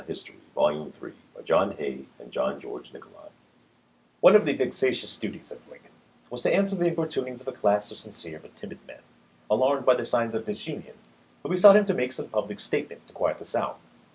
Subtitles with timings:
[0.07, 2.87] CHAPTER XVIII QUESTIONS AND ANSWERS
[4.19, 5.91] ONE of the vexatious duties of Lincoln
[6.31, 9.01] was to answer the importunings of a class of sincere, but timid men,
[9.51, 10.95] alarmed by the signs of disunion,
[11.43, 13.77] who besought him to make some public statement to quiet the South.